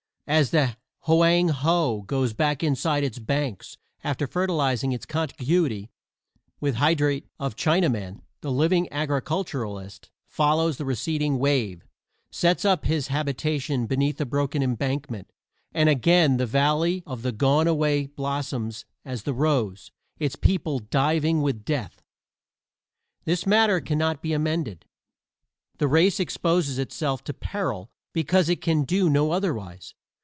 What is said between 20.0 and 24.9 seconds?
its people diving with Death. This matter can not be amended: